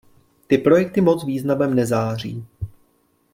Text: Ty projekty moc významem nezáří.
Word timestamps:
Ty 0.47 0.57
projekty 0.57 1.01
moc 1.01 1.23
významem 1.25 1.73
nezáří. 1.73 2.45